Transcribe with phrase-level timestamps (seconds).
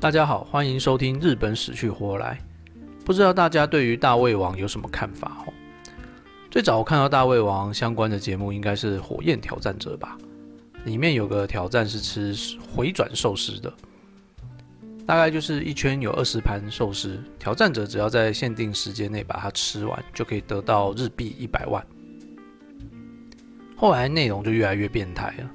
[0.00, 2.40] 大家好，欢迎收听《日本死去活来》。
[3.04, 5.44] 不知道大家对于大胃王有什么看法？
[5.44, 5.52] 哦，
[6.52, 10.16] 最早看到大胃王相关的节目应该是《火焰挑战者》吧，
[10.84, 12.32] 里面有个挑战是吃
[12.72, 13.74] 回转寿司的，
[15.04, 21.84] 大概就是一圈有二十盘寿司，挑战者只要在限定时间内把它吃完，就可以得到日币一百万。
[23.74, 25.50] 后来内容就越来越变态了，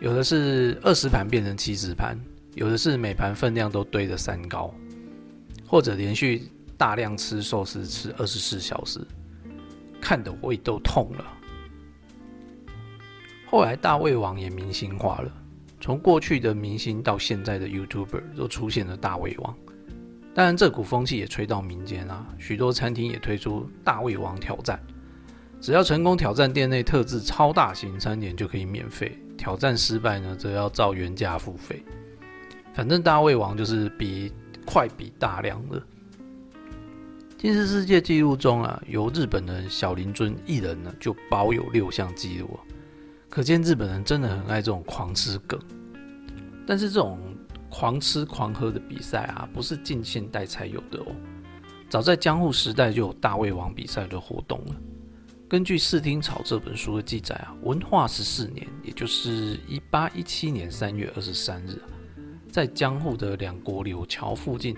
[0.00, 2.14] 有的是二十盘变成七十盘。
[2.58, 4.74] 有的是每盘分量都堆着三高，
[5.64, 9.00] 或者连续大量吃寿司吃二十四小时，
[10.00, 11.24] 看得胃都痛了。
[13.46, 15.32] 后来大胃王也明星化了，
[15.80, 19.56] 从过去的明星到现在的 YouTuber 都出现了大胃王。
[20.34, 24.80] 当然，这股风气也吹到民间啊，许多餐厅也推出大胃王挑战，
[25.60, 31.84] 只要成功挑战店内特制超大型餐点就可以免费，挑战失败呢则要照原价付费。
[32.78, 34.32] 反正大胃王就是比
[34.64, 35.82] 快比大量的。
[37.36, 42.56] 金氏世界纪录中啊，由日本人小林尊一人呢就保有六项纪录，
[43.28, 45.58] 可见日本人真的很爱这种狂吃梗。
[46.68, 47.18] 但是这种
[47.68, 51.06] 狂吃狂喝的比赛啊，不是近现代才有的哦，
[51.88, 54.76] 早在江户时代就有大胃王比赛的活动了。
[55.48, 61.76] 根据《四听草》这本书的记载啊，文化十四年，也就是一八一七年三月二十三日。
[62.58, 64.76] 在江户的两国柳桥附近，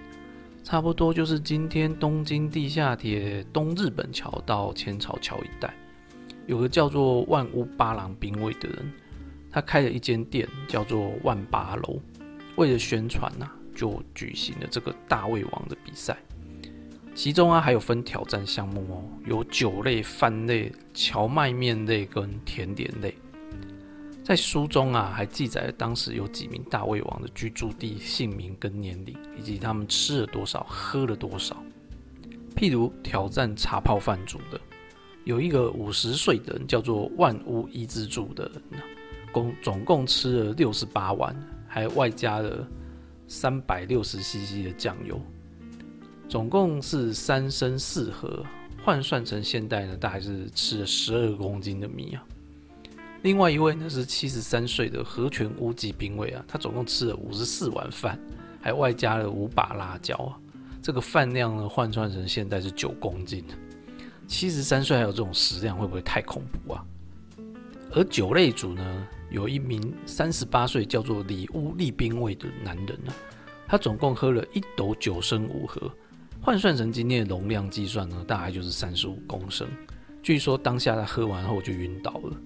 [0.63, 5.73] 差不多就是今天东京地下铁东日本桥到浅草桥一带，
[6.47, 8.93] 有个叫做万屋八郎兵卫的人，
[9.51, 11.99] 他开了一间店，叫做万八楼。
[12.57, 16.19] 为了宣传呐，就举行了这个大胃王的比赛。
[17.15, 23.15] 其中啊，还有分挑战项目哦，有酒类、饭类、荞麦面类跟甜点类。
[24.23, 31.57] 在书中啊，还记载了当时有几名大胃王的居住地、姓名跟年龄，以及他们吃了多少、喝了多少。
[32.55, 34.61] 譬如挑战茶泡饭煮的，
[35.25, 38.81] 有一个五十岁的人叫做万屋一之助的人，
[39.33, 41.35] 共总共吃了六十八碗，
[41.67, 42.69] 还外加了
[43.27, 45.21] 三百六十 CC 的酱油，
[46.29, 48.45] 总共是三升四盒，
[48.85, 52.23] 换算成现代呢，大概是吃了十二公斤的米啊。
[53.23, 58.19] 另外一位呢是七十三岁的和泉屋级兵卫啊，他总共吃了五十四碗饭，
[58.63, 60.39] 还外加了五把辣椒啊。
[60.81, 63.45] 这个饭量呢换算成现在是九公斤。
[64.27, 66.85] 七十三岁还有这种食量，会不会太恐怖啊？
[67.93, 73.13] 而酒类组呢，有一名三十八岁叫做里屋利兵卫的男人呢，
[73.67, 75.93] 他总共喝了一斗九升五盒，
[76.41, 79.69] 换算成今天的容量计算呢，大概就是三十五公升。
[80.23, 82.37] 据说当下他喝完后就晕倒了。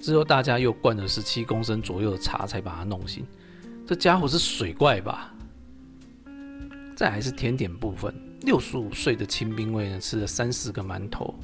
[0.00, 3.26] 之后，大家又灌了十七公升左右的茶，才把他弄醒。
[3.86, 5.34] 这家伙是水怪吧？
[6.96, 11.34] 再还是甜点部分，六十五岁的清兵卫呢，吃了三十个馒头，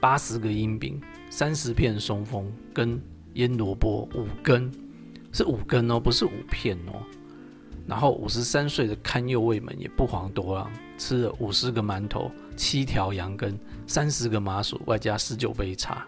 [0.00, 3.00] 八十个阴饼，三十片松风跟
[3.34, 4.70] 腌萝卜五根，
[5.32, 7.02] 是五根哦，不是五片哦。
[7.86, 16.06] 然后五十三岁的堪右卫门也不遑多让，吃了五十个馒头，七条羊羹，三十个麻薯，外加十九杯茶。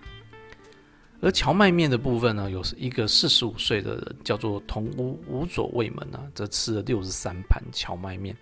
[1.24, 8.36] 而荞麦面的部分呢，有一个四十五岁的人叫做同屋五左卫门啊，则吃了六十三盘荞麦面，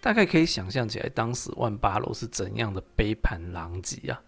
[0.00, 4.22] 大概可以想象起来当时万八楼是怎样的杯盘狼藉啊！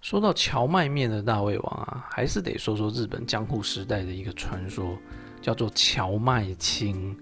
[0.00, 4.96] 说到荞麦面的大胃王啊，还是得说说日本江户时代的一个传说，
[5.42, 7.14] 叫做荞麦青，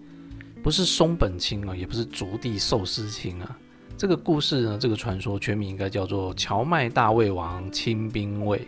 [0.62, 3.58] 不是松本清啊，也不是竹地寿司清啊，
[3.96, 8.64] 这个故事呢，这个传说全名应该叫做荞麦大胃王清兵卫。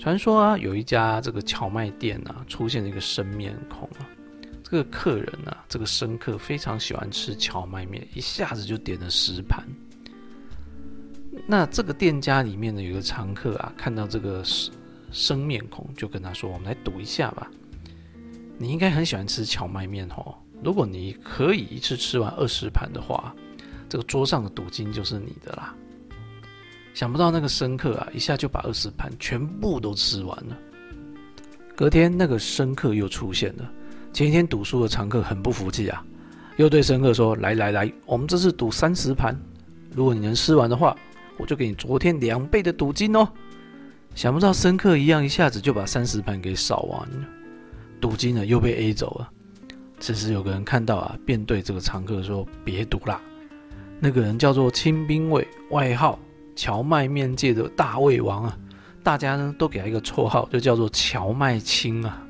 [0.00, 4.08] 传说啊，有一家这个荞麦店啊，出现了一个生面孔啊。
[4.64, 9.62] 这个客人啊，这个生客非常喜欢吃荞麦面，一下子就点了十盘。
[11.46, 14.72] 那这个店家里面呢，有个常客啊，看到这个生
[15.12, 17.50] 生面孔，就跟他说：“我们来赌一下吧。
[18.56, 20.34] 你应该很喜欢吃荞麦面哦。
[20.64, 23.34] 如果你可以一次吃完二十盘的话，
[23.86, 25.74] 这个桌上的赌金就是你的啦。”
[26.92, 30.56] 想不到那个生客啊，一下就把二十盘全部都吃完了。
[31.76, 33.70] 隔天，那个生客又出现了。
[34.12, 36.04] 前一天赌输的常客很不服气啊，
[36.56, 39.34] 又对生客说：“来来来，我们这次赌三十盘，
[39.94, 40.94] 如果你能吃完的话，
[41.38, 43.26] 我就给你昨天两倍的赌金哦。”
[44.14, 47.26] 想不到生客一样，一下子就把三十盘给扫完了，
[48.00, 49.30] 赌金呢又被 A 走了。
[50.00, 53.22] 此时有个人看到啊，便对这个常客说：“别赌啦。”
[54.00, 56.18] 那个人叫做清兵卫，外号。
[56.60, 58.58] 荞麦面界的大胃王啊，
[59.02, 62.22] 大家呢都给他一个绰号，就叫做荞麦青啊。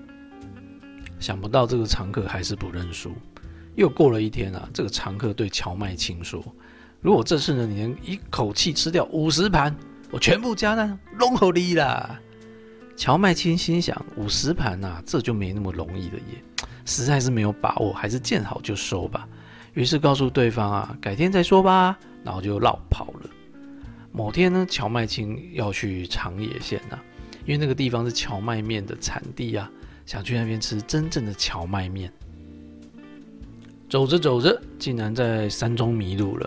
[1.19, 3.13] 想不到这个常客还是不认输。
[3.75, 6.41] 又过了一天啊，这个常客对荞麦青说
[7.03, 9.75] ：“如果这次呢，你能一口气吃掉五十盘，
[10.13, 12.17] 我全部加单拢好你啦。”
[12.97, 16.41] 荞麦青心想：五十盘呐，这就没那么容易了耶，
[16.85, 19.27] 实在是没有把握，还是见好就收吧。
[19.75, 23.20] 于是告诉对方啊，改天再说吧，然后就绕跑了。
[24.13, 26.99] 某天呢，荞麦青要去长野县呐，
[27.45, 29.71] 因为那个地方是荞麦面的产地啊，
[30.05, 32.13] 想去那边吃真正的荞麦面。
[33.89, 36.47] 走着走着，竟然在山中迷路了。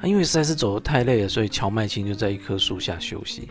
[0.00, 3.48] 啊，因为实在是走得太累了，所以荞麦青就在一棵树下休息。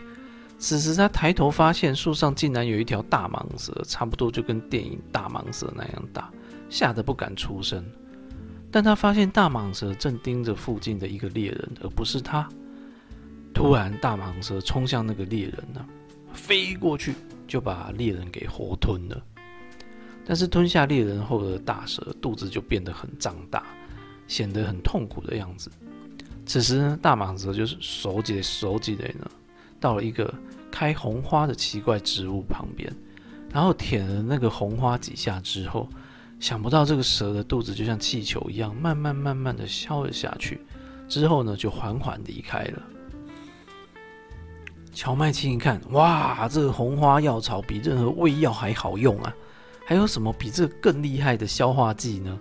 [0.58, 6.28] 此时他抬头发现树上竟然有一条大蟒蛇，差不多就跟电影大蟒蛇那样大，
[6.68, 7.84] 吓得不敢出声。
[8.70, 12.48] 但他发现大蟒蛇正盯着附近的一个猎人，而不是他。
[13.58, 15.84] 突然，大蟒蛇冲向那个猎人呢，
[16.32, 17.12] 飞过去
[17.48, 19.20] 就把猎人给活吞了。
[20.24, 23.64] 但是吞下猎人后的大蛇肚子就变得很胀大，
[24.28, 25.68] 显得很痛苦的样子。
[26.46, 29.28] 此时呢，大蟒蛇就是手起手挤的呢，
[29.80, 30.32] 到了一个
[30.70, 32.94] 开红花的奇怪植物旁边，
[33.52, 35.88] 然后舔了那个红花几下之后，
[36.38, 40.60] 想不到这个蛇的肚子就像气球一样，慢慢慢慢的消了下去，
[41.08, 42.82] 之后呢，就缓缓离开了。
[44.98, 49.32] 荞麦青一看，哇，这个红花药草比任何胃药还好用啊！
[49.86, 52.36] 还有什么比这更厉害的消化剂呢？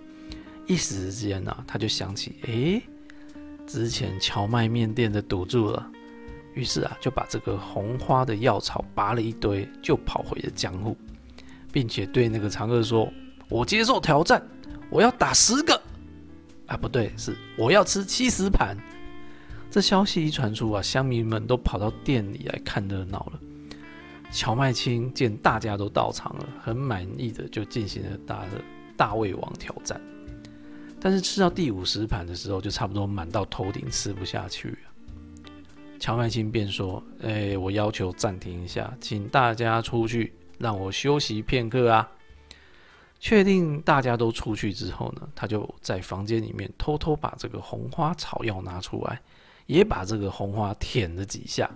[0.66, 2.82] 一时之间呢，他就想起，诶，
[3.68, 5.88] 之前荞麦面店的赌注了。
[6.56, 10.98] 于是啊，就把这个红花的药草拔了一堆，就跑回了江户，
[11.72, 13.08] 并且对那个常客说
[13.50, 14.42] ：“我接受挑战，
[14.90, 15.80] 我要打十个。
[16.66, 18.76] 啊，不对，是我要吃七十盘。”
[19.78, 23.40] 这消息一传出啊，乡民们都跑到店里来看热闹了。
[24.32, 28.60] 乔麦青见大家都到场了，很满意的就进行了大的
[28.98, 30.02] 大胃王挑战。
[31.00, 34.78] 但是吃到第五十盘的时候，就差不多满到头顶，吃不下去了。
[36.00, 42.10] 荞麦青便说：“哎，我要求暂停一下，请大家出去，让我休息片刻啊。”
[43.22, 49.22] 确定大家都出去之后呢，他就在房间里面偷偷把这个红花草药拿出来，
[49.68, 51.70] 也把这个红花舔了几下。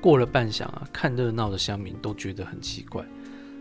[0.00, 3.04] 过了半晌啊，看热闹的乡民都觉得很奇怪，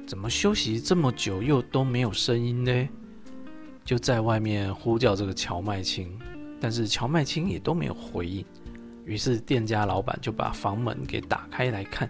[0.05, 2.89] 怎么休息这么久又都没有声音呢？
[3.83, 6.17] 就在外面呼叫这个荞麦青，
[6.61, 8.45] 但是荞麦青也都没有回应。
[9.03, 12.07] 于是店家老板就把房门给打开来看，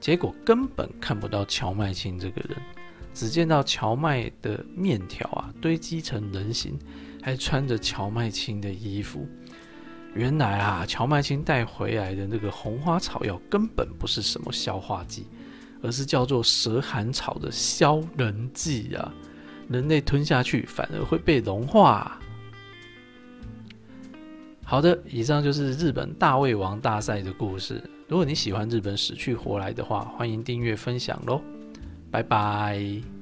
[0.00, 2.58] 结果根本看不到荞麦青这个人，
[3.14, 6.78] 只见到荞麦的面条啊堆积成人形，
[7.22, 9.26] 还穿着荞麦青的衣服。
[10.16, 15.26] 原来啊，荞麦青带回来的那个红花草药根本不是什么消化剂，
[15.82, 19.12] 而是叫做蛇寒草的消人剂啊！
[19.68, 22.18] 人类吞下去反而会被融化。
[24.64, 27.82] 好的，以上就是日本大胃王大赛的故事。
[28.08, 31.42] 如果你喜欢日本死去活来的话，欢迎订阅分享喽！
[32.10, 33.15] 拜拜。